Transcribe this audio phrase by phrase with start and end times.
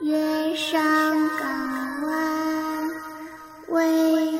[0.00, 0.80] 月上
[1.40, 2.88] 港湾
[3.70, 4.38] 微电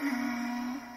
[0.00, 0.90] 台。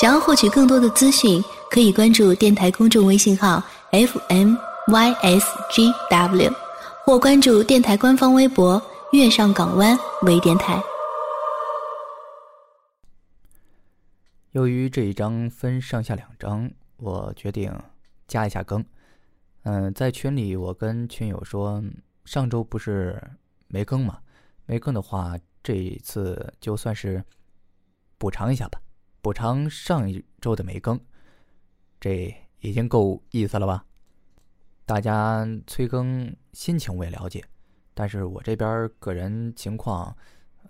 [0.00, 4.56] 想要获取更多的资讯，可以关注电台公众微信号 FMYSGW，
[7.04, 8.82] 或关注电台官方微博
[9.12, 10.82] “月上港湾微电台”。
[14.52, 17.70] 由于这一章分上下两章，我决定
[18.26, 18.82] 加一下更。
[19.62, 21.82] 嗯，在群里我跟群友说，
[22.24, 23.22] 上周不是
[23.66, 24.20] 没更吗？
[24.66, 27.22] 没更的话，这一次就算是
[28.16, 28.80] 补偿一下吧，
[29.20, 30.98] 补偿上一周的没更，
[32.00, 33.84] 这已经够意思了吧？
[34.86, 37.44] 大家催更心情我也了解，
[37.92, 40.16] 但是我这边个人情况，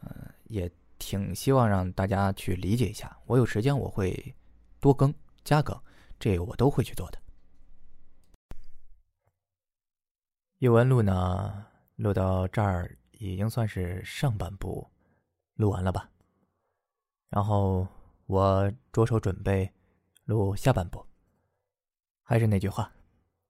[0.00, 0.68] 呃，也
[0.98, 3.16] 挺希望让大家去理解一下。
[3.26, 4.34] 我有时间我会
[4.80, 5.78] 多更加更，
[6.18, 7.18] 这我都会去做的。
[10.58, 14.90] 译文录呢，录到这儿已经算是上半部
[15.54, 16.10] 录完了吧？
[17.28, 17.86] 然后
[18.26, 19.72] 我着手准备
[20.24, 21.06] 录下半部。
[22.24, 22.92] 还是那句话，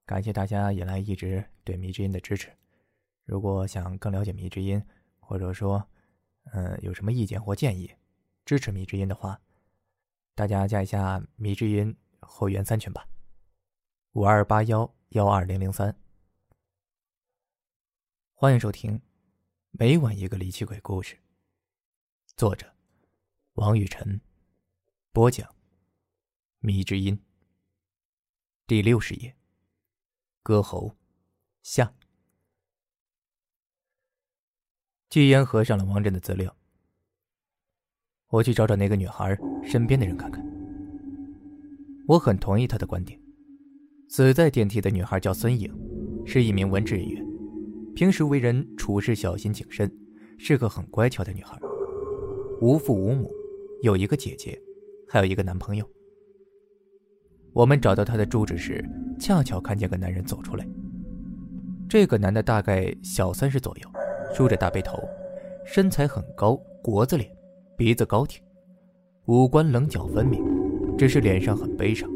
[0.04, 2.54] 感谢大家以来一直对迷之音的支持。
[3.24, 4.84] 如果想更了解迷之音，
[5.18, 5.82] 或者说，
[6.52, 7.90] 嗯，有什么意见或建议，
[8.44, 9.40] 支持迷之音的话，
[10.34, 13.08] 大家加一下迷之音会员三群吧，
[14.12, 15.96] 五二八幺幺二零零三。
[18.40, 19.02] 欢迎收听，
[19.72, 21.18] 每晚一个离奇鬼故事。
[22.36, 22.72] 作者：
[23.54, 24.20] 王雨辰，
[25.10, 25.52] 播讲：
[26.60, 27.18] 迷之音。
[28.64, 29.34] 第六十页，
[30.44, 30.94] 歌喉
[31.64, 31.92] 下。
[35.10, 36.56] 季言合上了王震的资料。
[38.28, 40.40] 我去找找那个女孩身边的人看看。
[42.06, 43.20] 我很同意他的观点，
[44.08, 45.68] 死在电梯的女孩叫孙颖，
[46.24, 47.27] 是一名文职人员。
[47.98, 49.90] 平时为人处事小心谨慎，
[50.38, 51.58] 是个很乖巧的女孩。
[52.60, 53.28] 无父无母，
[53.82, 54.56] 有一个姐姐，
[55.08, 55.84] 还有一个男朋友。
[57.52, 60.64] 我们找到她的住址时，恰巧看见个男人走出来。
[61.88, 63.90] 这个男的大概小三十左右，
[64.32, 64.96] 梳着大背头，
[65.66, 67.28] 身材很高，国字脸，
[67.76, 68.40] 鼻子高挺，
[69.24, 70.40] 五官棱角分明，
[70.96, 72.08] 只是脸上很悲伤，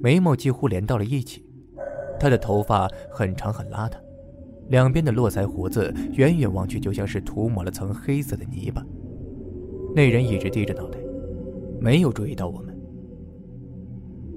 [0.00, 1.44] 眉毛几乎连到了一起。
[2.20, 3.98] 他的头发很长很邋遢。
[4.68, 8.84] 两边的络腮胡子，远远望去就像是涂抹了层黑色的泥巴。
[9.94, 10.98] 那人一直低着脑袋，
[11.80, 12.76] 没有注意到我们。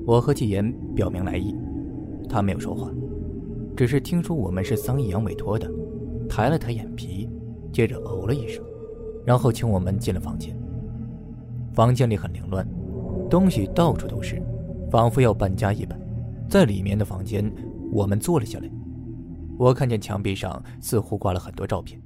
[0.06, 1.56] 我和纪言表明来意，
[2.30, 2.90] 他没有说话，
[3.76, 5.70] 只是听说我们是桑一阳委托的，
[6.30, 7.30] 抬了抬眼皮，
[7.72, 8.64] 接着哦了一声，
[9.26, 10.58] 然后请我们进了房间。
[11.74, 12.68] 房间里很凌乱，
[13.30, 14.42] 东西到处都是，
[14.90, 16.00] 仿佛要搬家一般。
[16.50, 17.50] 在里面的房间，
[17.92, 18.70] 我们坐了下来。
[19.58, 22.02] 我看见墙壁上似乎挂了很多照片，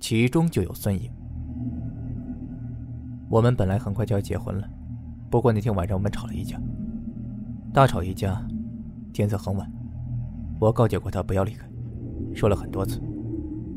[0.00, 1.10] 其中就有孙颖。
[3.28, 4.68] 我们本来很快就要结婚了，
[5.30, 6.60] 不过那天晚上我们吵了一架，
[7.72, 8.46] 大吵一架，
[9.12, 9.70] 天色很晚。
[10.60, 11.68] 我告诫过他不要离开，
[12.34, 13.00] 说了很多次，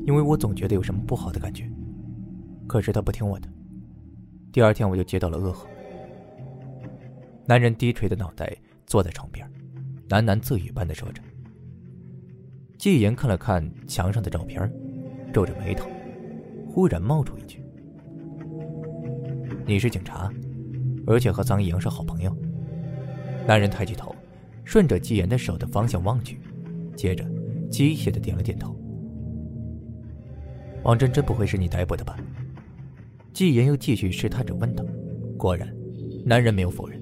[0.06, 1.70] 因为我总觉得有什么不好的感觉。
[2.68, 3.50] 可是他不听我的。
[4.52, 5.66] 第二天我就接到了噩耗。
[7.46, 8.56] 男人低垂的脑袋
[8.86, 9.50] 坐在床边，
[10.10, 11.22] 喃喃自语般的说着。
[12.78, 14.72] 季言看了看墙上的照片，
[15.34, 15.90] 皱着眉头，
[16.70, 17.60] 忽然冒出一句
[19.66, 20.32] ：“你是警察，
[21.08, 22.36] 而且和桑一阳是好朋友。”
[23.48, 24.16] 男人抬起头，
[24.64, 26.40] 顺着季言的手的方向望去，
[26.96, 27.26] 接着
[27.72, 28.76] 机械的点了点头。
[30.84, 32.16] 王真真不会是你逮捕的吧？
[33.34, 34.86] 季言又继续试探着问道。
[35.36, 35.68] 果然，
[36.24, 37.02] 男人没有否认。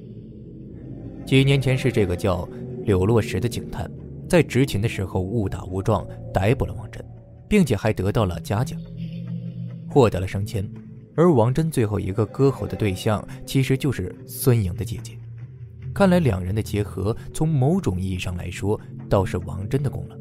[1.25, 2.47] 几年前是这个叫
[2.85, 3.91] 柳落石的警探。
[4.35, 7.01] 在执勤的时候误打误撞逮捕了王真，
[7.47, 8.77] 并且还得到了嘉奖，
[9.87, 10.69] 获得了升迁。
[11.15, 15.17] 而王真最后一个割喉的对象其实就是孙颖的姐姐。
[15.93, 20.17] 看来两人的结合，从某种意义上来说，倒是王真的功劳。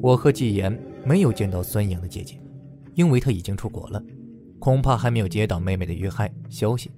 [0.00, 0.74] 我和纪言
[1.04, 2.40] 没有见到孙颖的姐姐，
[2.94, 4.02] 因为她已经出国了，
[4.58, 6.90] 恐怕还没有接到妹妹的遇害消息。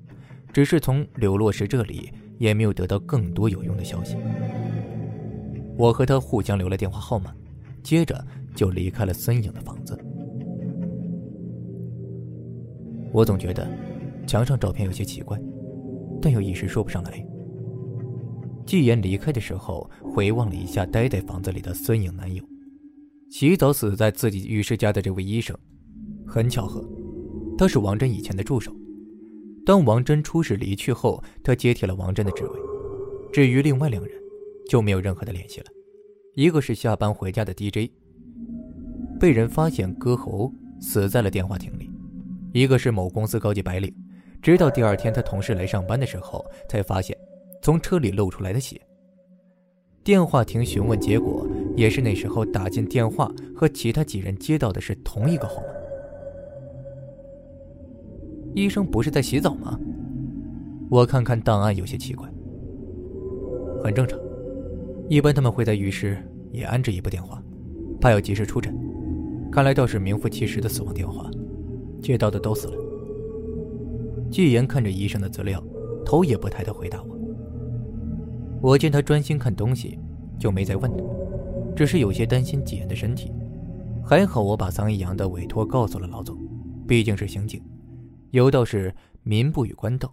[0.52, 4.16] 只是从柳落石这里也没有得到更多有用的消息。
[5.80, 7.34] 我和他互相留了电话号码，
[7.82, 8.22] 接着
[8.54, 9.98] 就离开了孙颖的房子。
[13.10, 13.66] 我总觉得
[14.26, 15.40] 墙上照片有些奇怪，
[16.20, 17.26] 但又一时说不上来。
[18.66, 22.44] 季言离开的时候，回望了一下待在房子里的孙颖男友，
[23.30, 25.56] 洗澡死在自己浴室家的这位医生，
[26.26, 26.86] 很巧合，
[27.56, 28.70] 他是王真以前的助手。
[29.64, 32.60] 当王真出事离去后，他接替了王真的职位。
[33.32, 34.19] 至于另外两人。
[34.70, 35.66] 就没有任何的联系了，
[36.36, 37.90] 一个是下班回家的 DJ，
[39.18, 41.90] 被人发现割喉死在了电话亭里；
[42.52, 43.92] 一个是某公司高级白领，
[44.40, 47.18] 直到第二天他同事来上班的时候，才发现
[47.60, 48.80] 从车里露出来的血。
[50.04, 51.44] 电话亭询问结果
[51.76, 55.66] 也是那时候打进电话和其他几人接到的是同一个号码。
[58.54, 59.76] 医生不是在洗澡吗？
[60.88, 62.28] 我看看档案有些奇怪。
[63.82, 64.16] 很正常，
[65.10, 66.16] 一般他们会在浴室
[66.52, 67.42] 也安置一部电话，
[68.00, 68.72] 怕要及时出诊。
[69.50, 71.28] 看来倒是名副其实的死亡电话，
[72.00, 72.74] 接到的都死了。
[74.30, 75.60] 季言看着医生的资料，
[76.06, 77.18] 头也不抬的回答我。
[78.62, 79.98] 我见他专心看东西，
[80.38, 81.02] 就没再问他，
[81.74, 83.32] 只是有些担心季言的身体。
[84.04, 86.38] 还好我把桑一阳的委托告诉了老总，
[86.86, 87.60] 毕竟是刑警，
[88.30, 90.08] 有道是民不与官斗，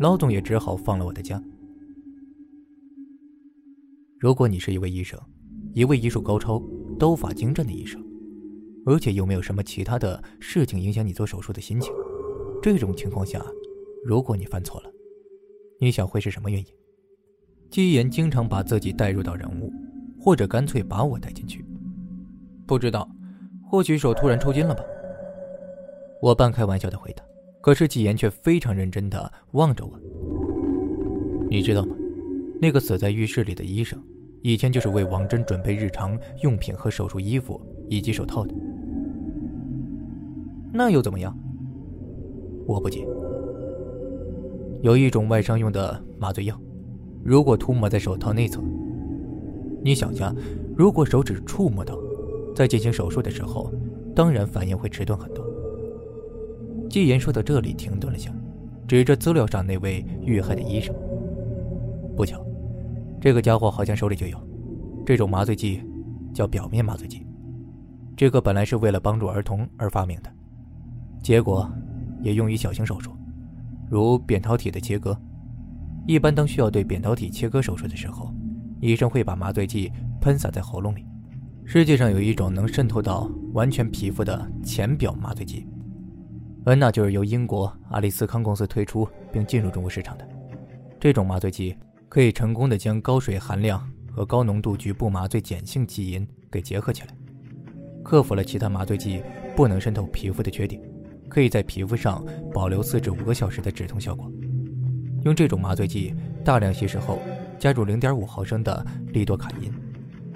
[0.00, 1.40] 老总也只好放了我的假。
[4.22, 5.18] 如果你是一位医生，
[5.74, 6.62] 一位医术高超、
[6.96, 8.00] 刀法精湛的医生，
[8.86, 11.92] 而且又没有什么其他的事情影响你做手术的心情，
[12.62, 13.44] 这种情况下，
[14.04, 14.92] 如果你犯错了，
[15.80, 16.66] 你想会是什么原因？
[17.68, 19.72] 基言经常把自己带入到人物，
[20.20, 21.64] 或者干脆把我带进去。
[22.64, 23.10] 不知道，
[23.68, 24.84] 或许手突然抽筋了吧？
[26.20, 27.24] 我半开玩笑的回答，
[27.60, 29.98] 可是纪言却非常认真的望着我。
[31.50, 31.96] 你知道吗？
[32.62, 34.00] 那个死在浴室里的医生。
[34.40, 38.54] 以前就是为王真准备日常用品和手术衣服以及手套的，
[40.72, 41.36] 那又怎么样？
[42.64, 43.04] 我不解。
[44.80, 46.56] 有一种外伤用的麻醉药，
[47.24, 48.62] 如果涂抹在手套内侧，
[49.82, 50.32] 你想下，
[50.76, 51.98] 如果手指触摸到，
[52.54, 53.72] 在进行手术的时候，
[54.14, 55.44] 当然反应会迟钝很多。
[56.88, 58.32] 季言说到这里停顿了下，
[58.86, 60.94] 指着资料上那位遇害的医生，
[62.16, 62.44] 不巧。
[63.22, 64.36] 这个家伙好像手里就有，
[65.06, 65.80] 这种麻醉剂
[66.34, 67.24] 叫表面麻醉剂。
[68.16, 70.32] 这个本来是为了帮助儿童而发明的，
[71.22, 71.70] 结果
[72.20, 73.12] 也用于小型手术，
[73.88, 75.16] 如扁桃体的切割。
[76.04, 78.34] 一般当需要对扁桃体切割手术的时候，
[78.80, 81.06] 医生会把麻醉剂喷洒在喉咙里。
[81.64, 85.64] 世界上有一种能渗透到完全皮肤的浅表麻醉剂，
[86.64, 90.28] 而那就是由英国阿利斯康公司推出并进入中国市场的
[90.98, 91.76] 这种麻醉剂。
[92.12, 97.08] 可以成功的将高水含量和高浓度局部麻醉碱性基因给结合起来，
[98.04, 99.22] 克服了其他麻醉剂
[99.56, 100.78] 不能渗透皮肤的缺点，
[101.26, 102.22] 可以在皮肤上
[102.52, 104.30] 保留四至五个小时的止痛效果。
[105.24, 106.14] 用这种麻醉剂
[106.44, 107.18] 大量稀释后，
[107.58, 109.72] 加入零点五毫升的利多卡因，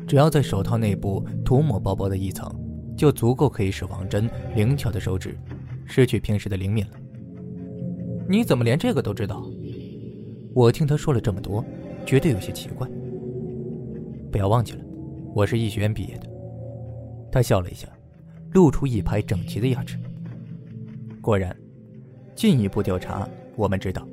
[0.07, 2.51] 只要在手套内部涂抹薄薄的一层，
[2.97, 5.39] 就足够可以使王真灵巧的手指
[5.85, 6.93] 失去平时的灵敏了。
[8.27, 9.47] 你怎么连这个都知道？
[10.57, 11.63] 我听他说了这么多，
[12.07, 12.89] 觉得有些奇怪。
[14.33, 14.83] 不要忘记了，
[15.35, 16.27] 我是医学院毕业的。
[17.31, 17.87] 他笑了一下，
[18.55, 19.99] 露出一排整齐的牙齿。
[21.21, 21.55] 果然，
[22.35, 24.09] 进一步调查，我们知道，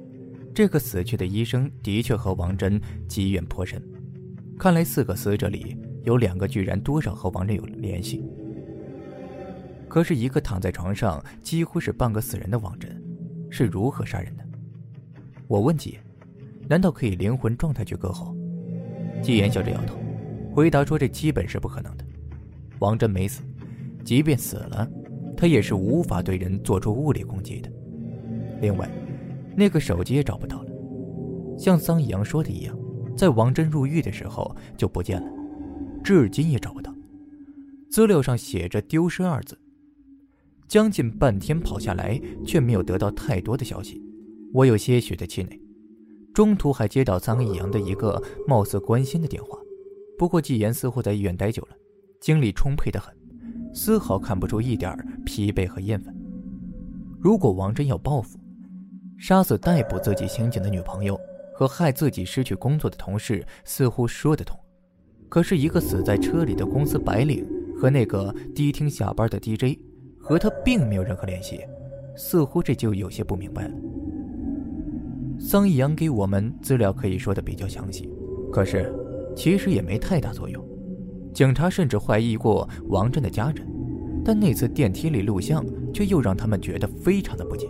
[0.53, 3.81] 这个死去的医生的确和王真积怨颇深。
[4.59, 8.21] 看来四个死者里有两个居然多少和王真有联系。
[9.87, 13.01] 可是，一个躺在床上几乎是半个死人的王真，
[13.49, 14.43] 是如何杀人的？
[15.47, 15.97] 我问季。
[16.67, 18.35] 难道可以灵魂状态去割喉？
[19.21, 19.97] 季言笑着摇头，
[20.53, 22.05] 回答说：“这基本是不可能的。
[22.79, 23.41] 王真没死，
[24.03, 24.89] 即便死了，
[25.37, 27.71] 他也是无法对人做出物理攻击的。
[28.59, 28.89] 另外，
[29.55, 30.71] 那个手机也找不到了，
[31.57, 32.77] 像桑以阳说的一样，
[33.15, 35.31] 在王真入狱的时候就不见了，
[36.03, 36.93] 至今也找不到。
[37.89, 39.57] 资料上写着‘丢失’二字，
[40.67, 44.03] 将近半天跑下来，却没有得到太多的消息，
[44.51, 45.57] 我有些许的气馁。”
[46.33, 49.59] 中途还接到桑以阳的一个貌似关心的电话，
[50.17, 51.75] 不过纪言似乎在医院待久了，
[52.19, 53.15] 精力充沛的很，
[53.71, 56.13] 丝毫看不出一点疲惫和厌烦。
[57.21, 58.39] 如果王真要报复，
[59.17, 61.19] 杀死逮捕自己刑警的女朋友
[61.53, 64.57] 和害自己失去工作的同事，似乎说得通。
[65.29, 67.47] 可是，一个死在车里的公司白领
[67.77, 69.79] 和那个迪厅下班的 DJ，
[70.19, 71.61] 和他并没有任何联系，
[72.15, 73.73] 似乎这就有些不明白了。
[75.53, 78.09] 桑一阳给我们资料可以说的比较详细，
[78.51, 78.91] 可是
[79.35, 80.67] 其实也没太大作用。
[81.31, 83.63] 警察甚至怀疑过王震的家人，
[84.25, 87.67] 但那次电梯里录像却又让他们觉得非常的不解，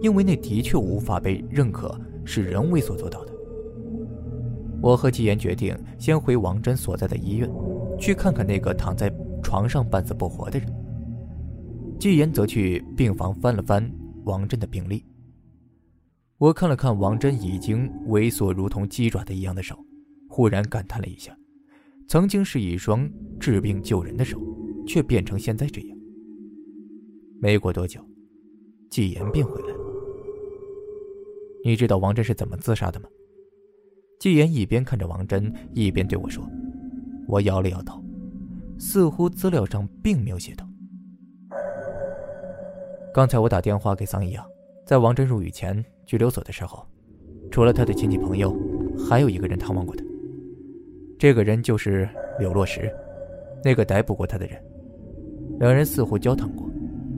[0.00, 3.32] 因为那的确无法被认可是人为所做到的。
[4.80, 7.50] 我和季言决定先回王真所在的医院，
[7.98, 10.72] 去看看那个躺在床上半死不活的人。
[11.98, 15.04] 季言则去病房翻了翻王震的病历。
[16.38, 19.76] 我看了看王真已经猥琐如同鸡爪的一样的手，
[20.28, 21.36] 忽然感叹了一下，
[22.06, 24.40] 曾经是一双治病救人的手，
[24.86, 25.98] 却变成现在这样。
[27.40, 28.00] 没过多久，
[28.88, 29.80] 纪言便回来了。
[31.64, 33.08] 你知道王真是怎么自杀的吗？
[34.20, 36.48] 纪言一边看着王真，一边对我说。
[37.26, 38.00] 我摇了摇头，
[38.78, 40.64] 似乎资料上并没有写到。
[43.12, 44.46] 刚才我打电话给桑一阳，
[44.88, 46.82] 在王真入狱前拘留所的时候，
[47.50, 48.56] 除了他的亲戚朋友，
[48.96, 50.02] 还有一个人探望过他。
[51.18, 52.90] 这个人就是柳落石，
[53.62, 54.58] 那个逮捕过他的人。
[55.58, 56.70] 两人似乎交谈过，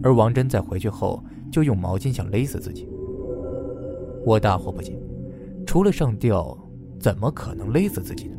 [0.03, 1.23] 而王真在回去后
[1.53, 2.89] 就用毛巾想勒死自己。
[4.27, 5.01] 我大惑不解，
[5.65, 6.59] 除了上吊，
[6.99, 8.35] 怎么可能勒死自己呢？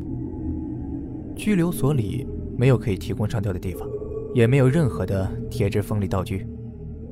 [1.38, 3.88] 拘留所里没有可以提供上吊的地方，
[4.34, 6.46] 也没有任何的铁质锋利道具。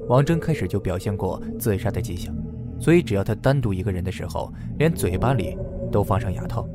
[0.09, 2.35] 王真开始就表现过自杀的迹象，
[2.79, 5.55] 所以只要他单独一个人的时候，连嘴巴里
[5.91, 6.67] 都放上牙套，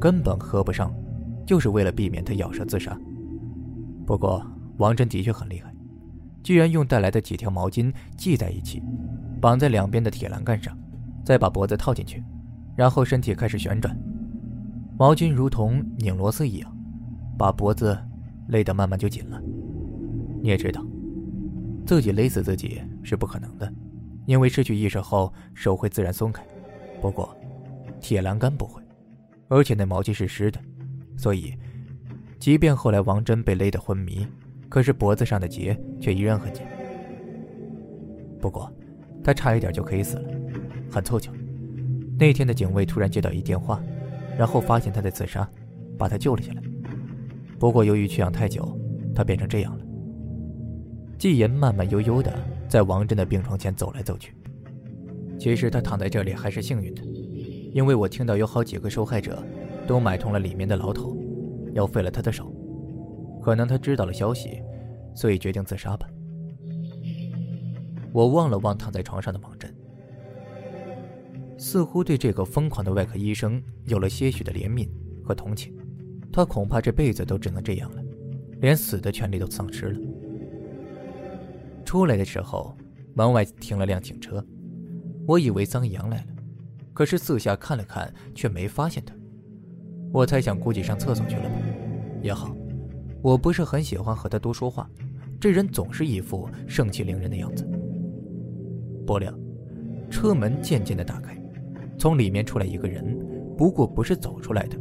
[0.00, 0.92] 根本合不上，
[1.46, 2.98] 就是为了避免他咬舌自杀。
[4.04, 4.44] 不过
[4.78, 5.72] 王真的确很厉害，
[6.42, 8.82] 居然用带来的几条毛巾系在一起，
[9.40, 10.76] 绑在两边的铁栏杆上，
[11.24, 12.22] 再把脖子套进去，
[12.74, 13.96] 然后身体开始旋转，
[14.98, 16.70] 毛巾如同拧螺丝一样。
[17.36, 17.98] 把脖子
[18.46, 19.40] 勒得慢慢就紧了。
[20.40, 20.84] 你也知道，
[21.86, 23.72] 自己勒死自己是不可能的，
[24.26, 26.42] 因为失去意识后手会自然松开。
[27.00, 27.36] 不过，
[28.00, 28.82] 铁栏杆不会，
[29.48, 30.58] 而且那毛巾是湿的，
[31.16, 31.54] 所以，
[32.38, 34.26] 即便后来王真被勒得昏迷，
[34.68, 36.64] 可是脖子上的结却依然很紧。
[38.40, 38.72] 不过，
[39.22, 40.30] 他差一点就可以死了，
[40.90, 41.30] 很凑巧，
[42.18, 43.82] 那天的警卫突然接到一电话，
[44.38, 45.46] 然后发现他在自杀，
[45.98, 46.62] 把他救了下来。
[47.58, 48.78] 不过，由于缺氧太久，
[49.14, 49.83] 他变成这样了。
[51.18, 52.32] 季言慢慢悠悠的
[52.68, 54.34] 在王真的病床前走来走去。
[55.38, 57.02] 其实他躺在这里还是幸运的，
[57.72, 59.42] 因为我听到有好几个受害者
[59.86, 61.16] 都买通了里面的牢头，
[61.72, 62.52] 要废了他的手。
[63.42, 64.62] 可能他知道了消息，
[65.14, 66.08] 所以决定自杀吧。
[68.12, 69.74] 我望了望躺在床上的王真，
[71.58, 74.88] 似乎对这个疯狂的外科医生有了些许的怜悯
[75.22, 75.74] 和同情。
[76.32, 78.02] 他恐怕这辈子都只能这样了，
[78.60, 80.00] 连死的权利都丧失了。
[81.94, 82.76] 出来的时候，
[83.14, 84.44] 门外停了辆警车，
[85.28, 86.26] 我以为桑阳来了，
[86.92, 89.14] 可是四下看了看，却没发现他。
[90.12, 91.54] 我猜想，估计上厕所去了吧。
[92.20, 92.52] 也好，
[93.22, 94.90] 我不是很喜欢和他多说话，
[95.40, 97.64] 这人总是一副盛气凌人的样子。
[99.06, 99.32] 不料，
[100.10, 101.40] 车门渐渐的打开，
[101.96, 103.16] 从里面出来一个人，
[103.56, 104.76] 不过不是走出来的。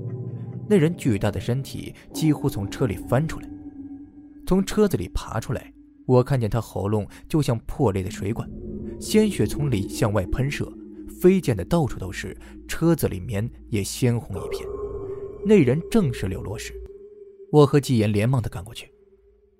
[0.67, 3.47] 那人巨大的身体几乎从车里翻出来，
[4.47, 5.71] 从车子里爬出来。
[6.05, 8.49] 我看见他喉咙就像破裂的水管，
[8.99, 10.71] 鲜血从里向外喷射，
[11.21, 12.35] 飞溅的到处都是。
[12.67, 14.67] 车子里面也鲜红一片。
[15.45, 16.73] 那人正是柳洛石。
[17.51, 18.91] 我和季言连忙的赶过去，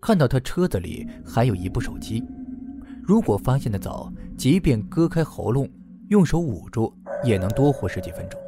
[0.02, 2.24] 看到他车子里还有一部手机。
[3.04, 5.70] 如果发现的早，即便割开喉咙，
[6.10, 6.92] 用手捂住，
[7.24, 8.40] 也能多活十几分钟。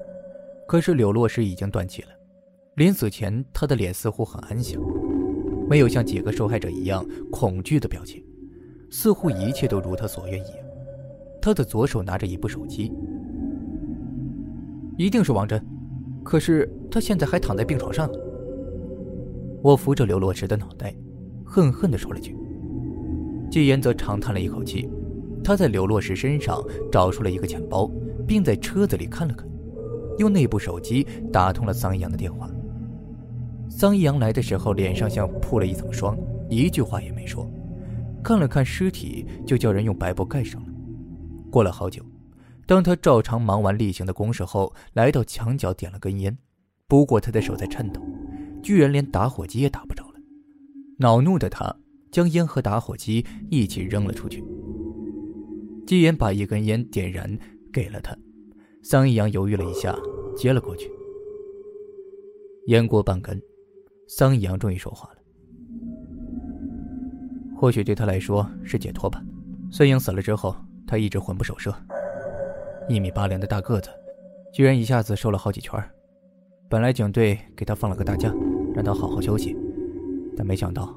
[0.68, 2.08] 可是柳落石已经断气了。
[2.76, 4.82] 临死前，他的脸似乎很安详，
[5.68, 8.24] 没有像几个受害者一样恐惧的表情，
[8.90, 10.58] 似乎一切都如他所愿一样。
[11.42, 12.92] 他的左手拿着一部手机，
[14.98, 15.64] 一定是王真，
[16.24, 18.18] 可是他现在还躺在病床上呢。
[19.62, 20.96] 我扶着刘洛石的脑袋，
[21.44, 22.36] 恨恨地说了句。
[23.50, 24.90] 季言则长叹了一口气，
[25.44, 27.90] 他在刘洛石身上找出了一个钱包，
[28.28, 29.48] 并在车子里看了看，
[30.18, 32.50] 用那部手机打通了桑阳的电话。
[33.70, 36.18] 桑一阳来的时候，脸上像铺了一层霜，
[36.50, 37.50] 一句话也没说，
[38.24, 40.68] 看了看尸体，就叫人用白布盖上了。
[41.52, 42.04] 过了好久，
[42.66, 46.38] 当他照常忙完例行的公事后，来到墙角点了根烟，
[46.88, 48.02] 不过他的手在颤抖，
[48.64, 50.14] 居然连打火机也打不着了。
[50.98, 51.76] 恼怒的他
[52.12, 54.44] 将烟和打火机一起扔了出去。
[55.86, 57.38] 季言把一根烟点燃，
[57.74, 58.18] 给了他。
[58.84, 59.96] 桑一阳犹豫了一下，
[60.36, 60.90] 接了过去。
[62.68, 63.42] 烟过半根。
[64.08, 65.20] 桑一阳终于说话了，
[67.58, 69.22] 或许对他来说是解脱吧。
[69.72, 71.74] 孙颖死了之后，他一直魂不守舍，
[72.88, 73.90] 一米八零的大个子，
[74.54, 75.84] 居然一下子瘦了好几圈。
[76.70, 78.32] 本来警队给他放了个大假，
[78.74, 79.58] 让他好好休息，
[80.38, 80.96] 但没想到，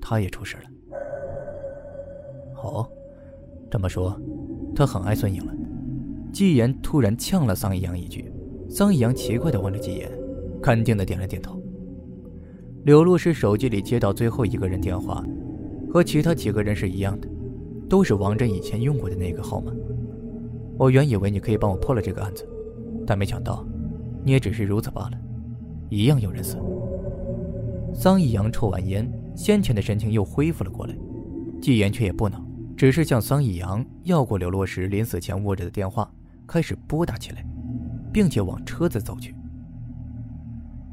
[0.00, 0.64] 他也出事了。
[2.62, 2.86] 哦，
[3.70, 4.20] 这么说，
[4.76, 5.54] 他很爱孙颖了。
[6.32, 8.30] 纪言突然呛了桑一阳一句，
[8.68, 10.10] 桑一阳奇怪的问了纪言，
[10.62, 11.60] 肯定的点了点头。
[12.84, 15.24] 柳露是手机里接到最后一个人电话，
[15.90, 17.26] 和其他几个人是一样的，
[17.88, 19.72] 都是王真以前用过的那个号码。
[20.76, 22.46] 我原以为你可以帮我破了这个案子，
[23.06, 23.66] 但没想到，
[24.22, 25.18] 你也只是如此罢了，
[25.88, 26.58] 一样有人死。
[27.94, 30.94] 桑义阳抽完烟，先前的神情又恢复了过来。
[31.62, 32.44] 纪言却也不恼，
[32.76, 36.12] 只是向桑义阳要过刘洛石临死前握着的电话，
[36.46, 37.42] 开始拨打起来，
[38.12, 39.34] 并且往车子走去。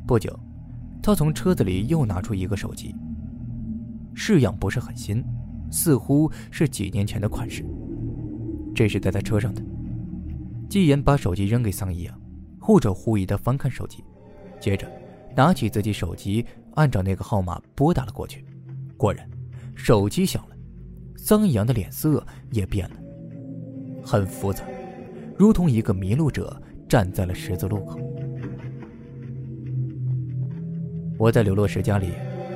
[0.07, 0.39] 不久，
[1.01, 2.95] 他从车子里又拿出一个手机，
[4.13, 5.23] 式样不是很新，
[5.71, 7.65] 似乎是几年前的款式。
[8.75, 9.61] 这是待在车上的。
[10.69, 12.21] 季言把手机扔给桑一阳，
[12.59, 14.03] 后者狐疑的翻看手机，
[14.59, 14.87] 接着
[15.35, 18.45] 拿起自己手机，按照那个号码拨打了过去。
[18.95, 19.27] 果然，
[19.75, 20.55] 手机响了，
[21.17, 22.95] 桑一阳的脸色也变了，
[24.03, 24.63] 很复杂，
[25.37, 27.99] 如同一个迷路者站在了十字路口。
[31.21, 32.13] 我在刘洛石家里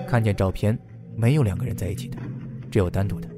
[0.08, 0.76] 看见照片，
[1.16, 2.18] 没有两个人在一起的，
[2.72, 3.30] 只有单独的。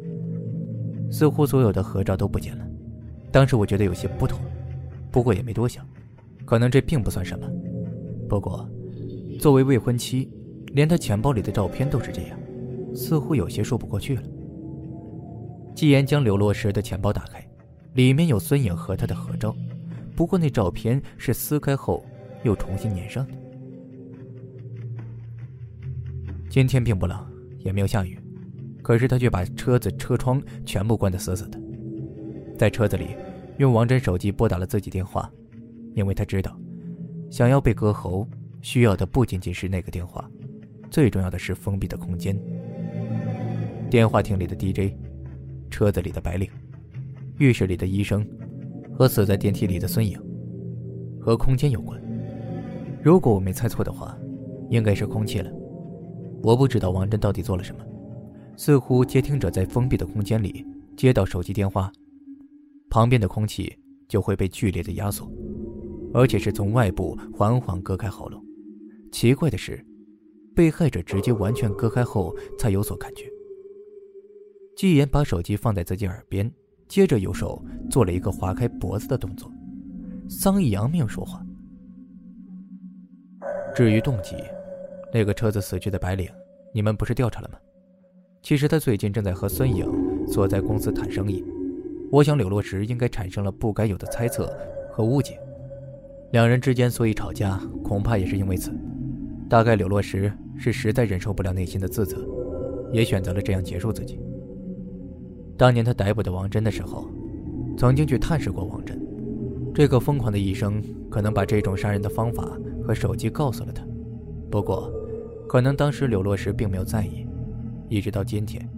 [1.11, 2.65] 似乎所有的合照都不见了。
[3.29, 4.39] 当时我觉得有些不妥，
[5.11, 5.85] 不过也没多想，
[6.45, 7.45] 可能这并不算什么。
[8.29, 8.69] 不过，
[9.37, 10.31] 作为未婚妻，
[10.67, 12.39] 连他钱包里的照片都是这样，
[12.95, 14.23] 似乎有些说不过去了。
[15.75, 17.45] 季言将刘洛石的钱包打开，
[17.95, 19.53] 里面有孙颖和他的合照，
[20.15, 22.01] 不过那照片是撕开后
[22.43, 23.33] 又重新粘上的。
[26.57, 27.23] 今天并不冷，
[27.59, 28.17] 也没有下雨。
[28.81, 31.59] 可是他却把车子车窗全部关得死死的，
[32.57, 33.09] 在车子里
[33.59, 35.31] 用王真手机拨打了自己电话，
[35.93, 36.59] 因为他知道，
[37.29, 38.27] 想要被割喉，
[38.59, 40.27] 需要的不仅仅是那个电话，
[40.89, 42.35] 最重要的是封闭的空间。
[43.87, 44.95] 电话亭里的 DJ，
[45.69, 46.49] 车子里的白领，
[47.37, 48.27] 浴室里的医生，
[48.95, 50.19] 和死在电梯里的孙颖，
[51.21, 52.01] 和空间有关。
[53.03, 54.17] 如果我没猜错的话，
[54.71, 55.51] 应该是空气了。
[56.41, 57.83] 我不知道王真到底做了什么。
[58.55, 60.65] 似乎接听者在封闭的空间里
[60.95, 61.91] 接到手机电话，
[62.89, 63.71] 旁边的空气
[64.07, 65.31] 就会被剧烈的压缩，
[66.13, 68.43] 而且是从外部缓缓割开喉咙。
[69.11, 69.85] 奇怪的是，
[70.55, 73.29] 被害者直接完全割开后才有所感觉。
[74.75, 76.51] 纪言把手机放在自己耳边，
[76.87, 79.51] 接着右手做了一个划开脖子的动作。
[80.29, 81.45] 桑一阳没有说话。
[83.75, 84.35] 至于动机，
[85.13, 86.29] 那个车子死去的白领，
[86.71, 87.57] 你们不是调查了吗？
[88.41, 89.85] 其实他最近正在和孙颖
[90.27, 91.43] 所在公司谈生意，
[92.11, 94.55] 我想柳落石应该产生了不该有的猜测
[94.91, 95.39] 和误解，
[96.31, 98.71] 两人之间所以吵架，恐怕也是因为此。
[99.49, 102.17] 大概柳落石是实在忍受不了内心的自责，
[102.91, 104.19] 也选择了这样结束自己。
[105.57, 107.09] 当年他逮捕的王真的时候，
[107.77, 109.01] 曾经去探视过王真，
[109.73, 113.85] 这个疯狂的医生可能把这种杀人的方法和手机告诉了他，
[114.51, 114.91] 不过，
[115.47, 117.25] 可能当时柳洛石并没有在意。
[117.89, 118.69] 一直到今天，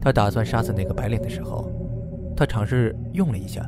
[0.00, 1.70] 他打算杀死那个白领的时候，
[2.36, 3.64] 他尝试用了一下，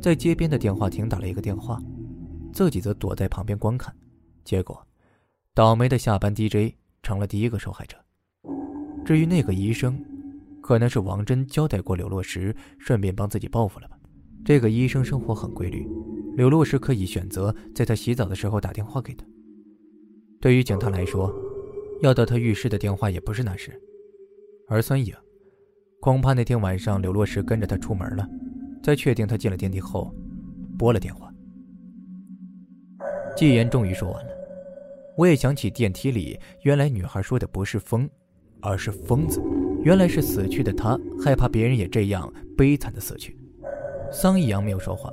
[0.00, 1.82] 在街边的电话亭打了一个电话，
[2.52, 3.92] 自己则躲在旁边观看。
[4.44, 4.86] 结果，
[5.52, 7.96] 倒霉的下班 DJ 成了第一个受害者。
[9.04, 10.02] 至于那个医生，
[10.62, 13.98] 可能是王真交代过柳洛石，顺便帮自己报复了吧。
[14.44, 15.88] 这个医生生活很规律，
[16.36, 19.26] 柳洛石可以选择在他洗澡的时候打电话给他。
[20.40, 21.34] 对于警察来说，
[22.06, 23.80] 要到他浴室的电话也不是难事。
[24.68, 25.14] 而孙颖，
[26.00, 28.28] 恐怕那天晚上柳洛石跟着他出门了，
[28.82, 30.14] 在确定他进了电梯后，
[30.78, 31.32] 拨了电话。
[33.36, 34.32] 纪言终于说完了，
[35.16, 38.08] 我也想起电梯里原来女孩说的不是疯，
[38.60, 39.42] 而是疯子，
[39.82, 43.36] 原来是死去的他害怕别人也这样悲惨的死去。
[44.12, 45.12] 桑一阳没有说话，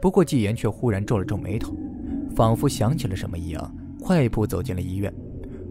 [0.00, 1.76] 不过纪言却忽然皱了皱眉头，
[2.34, 5.12] 仿佛想起了什么一样，快步走进了医院。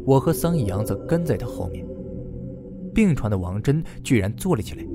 [0.05, 1.85] 我和桑一阳则跟在他后面。
[2.93, 4.85] 病床的王真居然坐了起来，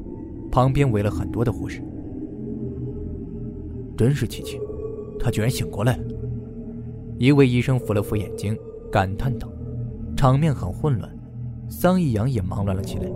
[0.51, 1.83] 旁边围了很多的护士。
[3.97, 4.61] 真是奇迹，
[5.19, 6.05] 他居然醒过来了。
[7.19, 8.55] 一位医生扶了扶眼睛，
[8.93, 9.49] 感叹道
[10.15, 11.11] ：“场面很混乱，
[11.69, 13.11] 桑一阳也忙乱了起来。”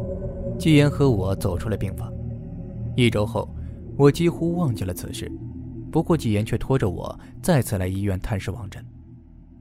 [0.59, 2.11] 季言和我走出了病房。
[2.97, 3.49] 一周后，
[3.99, 5.31] 我几乎忘记了此事，
[5.91, 8.83] 不过季言却拖着我再次来医院探视王真。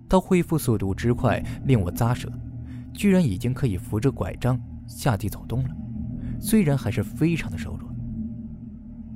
[0.09, 2.29] 他恢复速度之快，令我咂舌，
[2.93, 4.59] 居然已经可以扶着拐杖。
[4.87, 5.69] 下地走动了，
[6.41, 7.87] 虽然还是非常的瘦弱。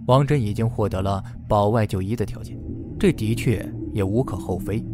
[0.06, 2.56] 王真已经获得了保外就医的条件，
[3.00, 4.86] 这的确也无可厚非。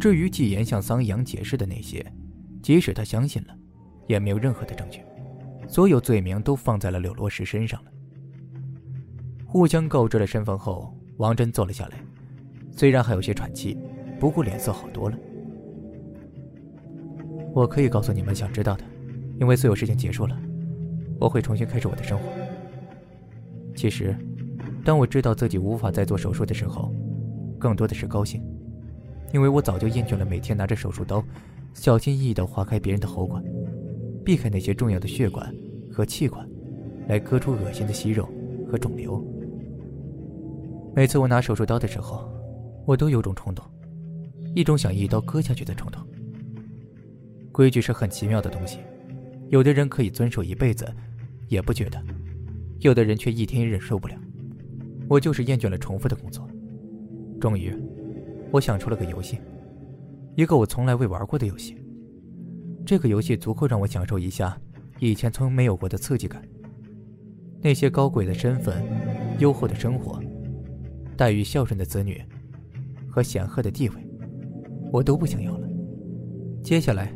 [0.00, 2.04] 至于季言向桑阳解释的那些，
[2.60, 3.56] 即使他相信了，
[4.08, 5.00] 也没有任何的证据。
[5.68, 7.90] 所有罪名都放在了柳罗石身上了。
[9.46, 11.98] 互相告知了身份后，王真坐了下来，
[12.72, 13.78] 虽然还有些喘气，
[14.18, 15.16] 不过脸色好多了。
[17.56, 18.84] 我可以告诉你们想知道的。
[19.40, 20.38] 因为所有事情结束了，
[21.18, 22.24] 我会重新开始我的生活。
[23.74, 24.14] 其实，
[24.84, 26.92] 当我知道自己无法再做手术的时候，
[27.58, 28.42] 更多的是高兴，
[29.32, 31.24] 因为我早就厌倦了每天拿着手术刀
[31.72, 33.42] 小心翼翼地划开别人的喉管，
[34.22, 35.50] 避开那些重要的血管
[35.90, 36.46] 和气管，
[37.08, 38.28] 来割出恶心的息肉
[38.70, 39.24] 和肿瘤。
[40.94, 42.30] 每次我拿手术刀的时候，
[42.84, 43.64] 我都有种冲动，
[44.54, 46.06] 一种想一刀割下去的冲动。
[47.56, 48.80] 规矩是很奇妙的东西，
[49.48, 50.86] 有的人可以遵守一辈子，
[51.48, 51.98] 也不觉得；
[52.80, 54.14] 有的人却一天也忍受不了。
[55.08, 56.46] 我就是厌倦了重复的工作。
[57.40, 57.74] 终于，
[58.50, 59.38] 我想出了个游戏，
[60.34, 61.78] 一个我从来未玩过的游戏。
[62.84, 64.60] 这个游戏足够让我享受一下
[64.98, 66.46] 以前从没有过的刺激感。
[67.62, 68.84] 那些高贵的身份、
[69.38, 70.22] 优厚的生活、
[71.16, 72.22] 待遇孝顺的子女
[73.08, 73.94] 和显赫的地位，
[74.92, 75.66] 我都不想要了。
[76.62, 77.15] 接下来，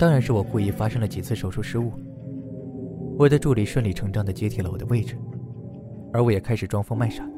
[0.00, 1.92] 当然是我故意发生了几次手术失误。
[3.18, 5.14] 我的助理顺理成章地接替了我的位置，
[6.10, 7.28] 而我也开始装疯卖傻，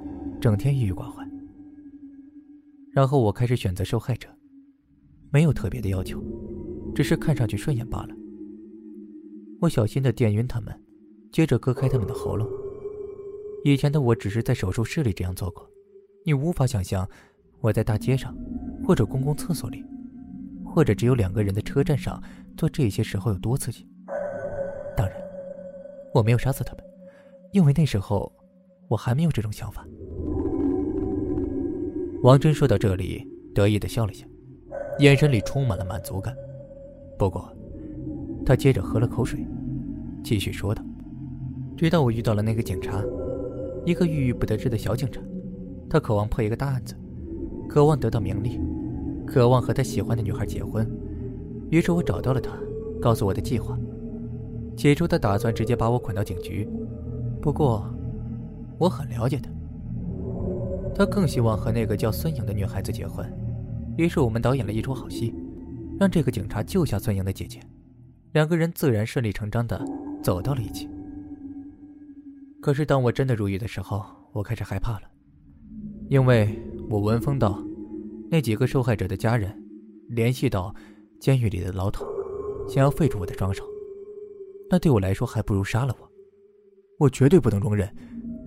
[0.41, 1.29] 整天郁郁寡欢。
[2.93, 4.29] 然后我开始选择受害者，
[5.33, 6.23] 没有特别的要求，
[6.95, 8.15] 只是看上去顺眼罢了。
[9.61, 10.73] 我小心的电晕他们，
[11.33, 12.49] 接着割开他们的喉咙。
[13.65, 15.69] 以前的我只是在手术室里这样做过，
[16.25, 17.09] 你无法想象
[17.61, 18.33] 我在大街上，
[18.87, 19.85] 或者公共厕所里，
[20.73, 22.19] 或者只有两个人的车站上
[22.57, 23.87] 做这些时候有多刺激。
[24.97, 25.15] 当然，
[26.15, 26.83] 我没有杀死他们，
[27.51, 28.33] 因为那时候
[28.89, 29.87] 我还没有这种想法。
[32.23, 34.27] 王真说到这里，得意的笑了笑，
[34.99, 36.35] 眼神里充满了满足感。
[37.19, 37.55] 不过，
[38.47, 39.47] 他接着喝了口水，
[40.25, 40.83] 继续说道
[41.77, 43.03] ：“直到我遇到了那个警察，
[43.85, 45.21] 一个郁郁不得志的小警察，
[45.91, 46.95] 他渴望破一个大案子，
[47.69, 48.59] 渴望得到名利，
[49.33, 50.87] 渴望和他喜欢的女孩结婚。
[51.71, 52.53] 于是我找到了他，
[53.01, 53.79] 告诉我的计划。
[54.77, 56.69] 起初他打算直接把我捆到警局，
[57.41, 57.83] 不过，
[58.77, 59.51] 我很了解他。”
[60.95, 63.27] 他更希望和那个叫孙颖的女孩子结婚，
[63.97, 65.35] 于是我们导演了一出好戏，
[65.99, 67.59] 让这个警察救下孙颖的姐姐，
[68.33, 69.83] 两个人自然顺理成章的
[70.23, 70.87] 走到了一起。
[72.61, 75.03] 可是当我真的入狱的时候，我开始害怕了，
[76.11, 76.59] 因为
[76.91, 77.59] 我闻风到，
[78.33, 79.55] 那几个受害者的家人
[80.09, 80.75] 联系到
[81.21, 82.07] 监狱里的牢头，
[82.67, 83.63] 想要废除我的双手，
[84.71, 86.11] 那对我来说还不如杀了我。
[86.99, 87.95] 我绝对不能容忍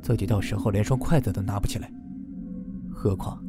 [0.02, 1.94] 自己到时候连双筷子都拿不起来。
[2.92, 3.40] 何况，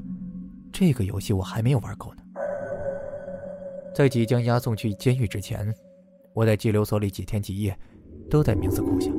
[0.70, 2.22] 这个游戏我还没有玩够呢。
[3.94, 5.74] 在即将押送去监狱之前，
[6.34, 7.74] 我在拘留所里几天几夜，
[8.28, 9.10] 都在冥思苦想。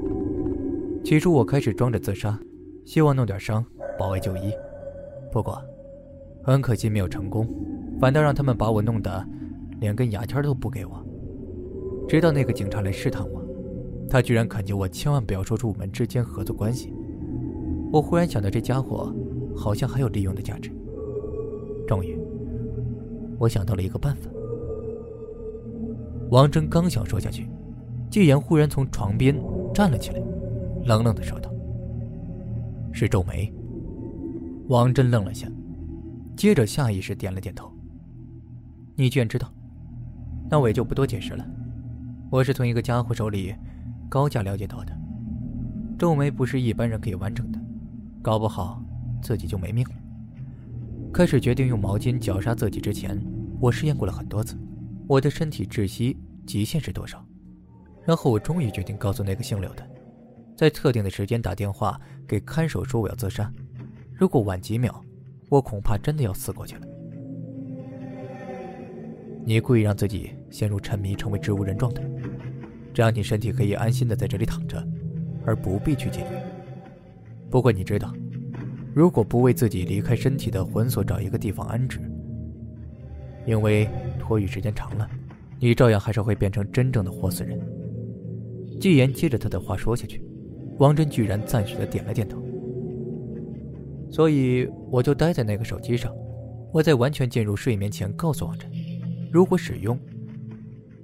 [1.04, 2.40] 起初我开始装着自杀，
[2.86, 3.66] 希望弄点伤
[3.98, 4.54] 保外就医，
[5.32, 5.60] 不过，
[6.48, 7.48] 很可惜没有成功，
[8.00, 9.28] 反倒让他们把我弄得
[9.80, 11.06] 连根牙签都不给我。
[12.08, 13.44] 直到那个警察来试探我，
[14.10, 16.94] 他居然恳求我千万不要说出我们之间合作关系。
[17.92, 19.14] 我忽然想到这家伙。
[19.60, 20.72] 好像还有利用的价值。
[21.88, 22.16] 终于，
[23.40, 24.30] 我想到了一个办法。
[26.30, 27.50] 王真刚想说下去，
[28.12, 29.36] 季言忽然从床边
[29.74, 30.22] 站了起来，
[30.86, 31.52] 冷冷的说道
[32.94, 33.52] ：“是皱眉。”
[34.70, 35.48] 王真愣了下，
[36.38, 37.74] 接着下意识点了点头。
[38.96, 39.52] 你居然知道？
[40.50, 41.46] 那我也就不多解释了。
[42.30, 43.56] 我是从一个家伙手里
[44.08, 44.96] 高价了解到的。
[45.98, 47.60] 皱眉不是一般人可以完成的，
[48.22, 48.82] 搞不好。
[49.20, 49.96] 自己就没命了。
[51.12, 53.20] 开始决定用毛巾绞杀自己之前，
[53.60, 54.56] 我试验过了很多次，
[55.08, 57.26] 我的身体窒息极限是多少？
[58.06, 59.84] 然后我终于决定告诉那个姓刘的，
[60.56, 63.52] 在特定的时间打电话给看守说我要自杀。
[64.14, 65.04] 如果晚几秒，
[65.50, 66.82] 我恐怕真的要死过去了。
[69.46, 72.04] 你故意让自己陷入沉迷，成为植物人状态，
[72.94, 74.86] 这样你身体可以安心的在这里躺着，
[75.46, 76.36] 而不必去监狱。
[77.50, 78.14] 不过你知道。
[78.94, 82.02] 如果不为自己离开身体的魂所找一个地方安置，
[83.46, 85.08] 因为托狱时间长了，
[85.60, 87.62] 你照样还是会变成真正的活死人。
[88.82, 90.24] 季言接着他的话说下去，
[90.80, 92.47] 王真居然赞许的点了点头。
[94.10, 96.14] 所以我就待在那个手机上，
[96.72, 98.72] 我在完全进入睡眠前告诉王真，
[99.32, 100.00] 如果使用，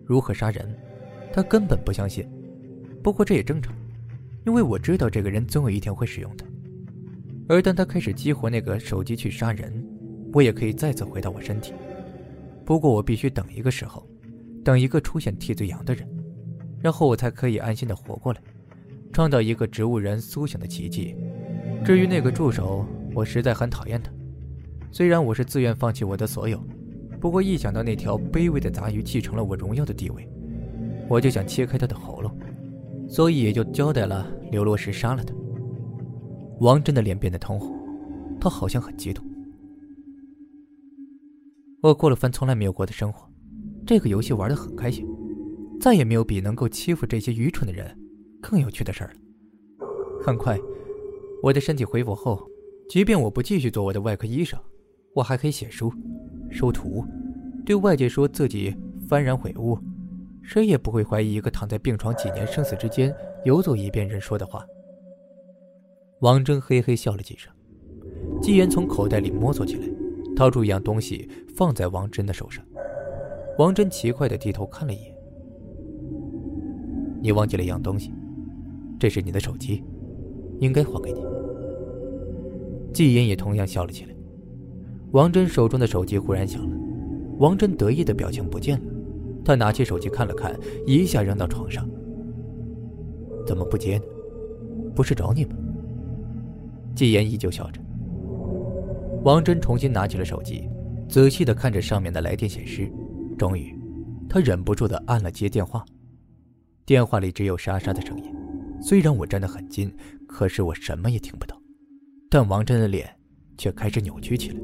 [0.06, 0.76] 如何杀人，
[1.32, 2.28] 他根本不相信。
[3.04, 3.76] 不过这也正常，
[4.46, 6.46] 因为我知道这个人总有一天会使用的。
[7.50, 9.86] 而当他开始激活那个手机去杀人，
[10.32, 11.74] 我也可以再次回到我身体。
[12.66, 14.08] 不过我必须等一个时候，
[14.64, 16.08] 等一个出现替罪羊的人，
[16.82, 18.40] 然后我才可以安心的活过来，
[19.12, 21.16] 创造一个植物人苏醒的奇迹。
[21.84, 24.10] 至于那个助手，我实在很讨厌他。
[24.90, 26.58] 虽然我是自愿放弃我的所有，
[27.20, 30.26] 不过一想到那条卑微的杂鱼继承了我荣耀的地位，
[31.10, 32.32] 我就想切开他的喉咙，
[33.10, 35.34] 所以也就交代了刘罗石杀了他。
[36.62, 37.78] 王真的脸变得通红，
[38.40, 39.26] 他好像很激动。
[41.82, 43.30] 我过了番从来没有过的生活，
[43.86, 45.06] 这个游戏玩得很开心，
[45.82, 47.94] 再也没有比能够欺负这些愚蠢的人
[48.42, 49.16] 更有趣的事儿了。
[50.26, 50.58] 很快，
[51.44, 52.42] 我的身体恢复后，
[52.88, 54.58] 即便我不继续做我的外科医生，
[55.14, 55.92] 我还可以写书、
[56.50, 57.04] 收徒，
[57.66, 58.74] 对外界说自己
[59.10, 59.78] 幡然悔悟，
[60.42, 64.66] 谁也不会怀疑一个躺在病床几年生死之间游走一遍人说的话。
[66.22, 67.52] 王真嘿嘿笑了几声，
[68.42, 69.88] 纪言从口袋里摸索起来，
[70.38, 72.64] 掏出一样东西放在王真的手上。
[73.58, 75.14] 王真奇怪的低头看了一眼，
[77.22, 78.14] 你忘记了一样东西，
[78.98, 79.84] 这是你的手机，
[80.62, 81.33] 应该还给你。
[82.94, 84.16] 季言也同样笑了起来。
[85.12, 86.78] 王真手中的手机忽然响了，
[87.40, 88.86] 王真得意的表情不见了，
[89.44, 91.88] 他拿起手机看了看，一下扔到床上。
[93.46, 94.04] 怎么不接呢？
[94.96, 95.56] 不是找你吗？
[96.96, 97.82] 季言依旧笑着。
[99.24, 100.70] 王真重新拿起了手机，
[101.10, 102.92] 仔细的看着上面的来电显示。
[103.38, 103.76] 终于，
[104.30, 105.84] 他忍不住的按了接电话。
[106.86, 108.26] 电话里只有沙沙的声音，
[108.82, 109.92] 虽然我站得很近，
[110.28, 111.58] 可是我什么也听不到。
[112.34, 113.08] 但王真的脸
[113.60, 114.60] 却开始扭曲起来，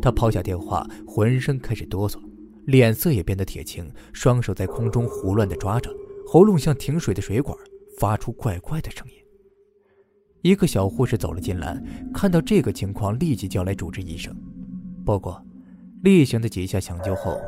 [0.00, 2.18] 他抛下电话，浑身开始哆嗦，
[2.64, 5.94] 脸色也变得铁青，双手在空中胡乱的抓着，
[6.26, 7.54] 喉咙像停水的水管，
[7.98, 9.14] 发出怪怪的声音。
[10.40, 11.78] 一个小护士走了进来，
[12.14, 14.34] 看到这个情况，立即叫来主治医生。
[15.04, 15.44] 不过，
[16.02, 17.38] 例行的几下抢救后。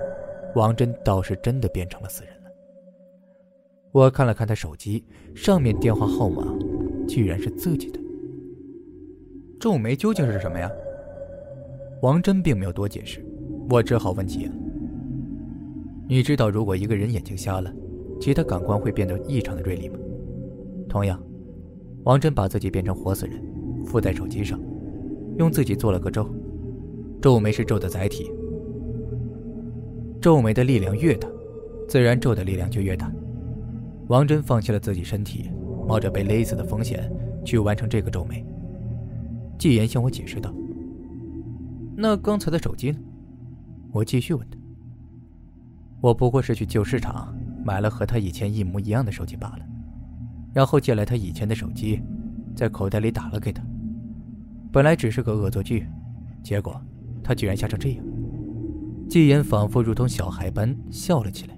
[0.57, 2.51] 王真倒是真的变成了死人了。
[3.93, 5.03] 我看了看他手机，
[5.35, 6.43] 上面电话号码
[7.09, 7.99] 居然是自己的。
[9.61, 10.71] 皱眉究竟是什么呀？
[12.01, 13.25] 王真并没有多解释，
[13.69, 14.53] 我只好问起了。
[16.09, 17.73] 你知道，如果一个人眼睛瞎了，
[18.21, 19.99] 其他感官会变得异常的锐利吗？
[20.89, 21.21] 同样，
[22.05, 23.43] 王真把自己变成活死人，
[23.85, 24.61] 附在手机上，
[25.39, 26.29] 用自己做了个咒。
[27.21, 28.31] 皱眉是咒的载体。
[30.21, 31.29] 皱眉的力量越大，
[31.89, 33.13] 自然咒的力量就越大。
[34.07, 35.51] 王真放弃了自己身体，
[35.87, 37.11] 冒着被勒死的风险
[37.45, 38.45] 去完成这个皱眉。
[39.59, 40.55] 纪言向我解释道
[41.97, 42.99] ：“那刚才的手机呢？”
[43.91, 44.57] 我继续问他
[46.01, 49.67] ：“我不过是去旧市场买了和他以前一模一样的手机罢了，
[50.55, 52.01] 然后借来他以前的手机，
[52.55, 53.63] 在口袋里打了给他。
[54.71, 55.87] 本来只是个恶作剧，
[56.43, 56.81] 结果
[57.25, 58.05] 他居然吓成这样。”
[59.11, 61.58] 纪言仿佛如同小孩般笑了起来。